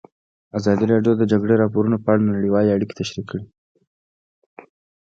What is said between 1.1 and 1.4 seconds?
د د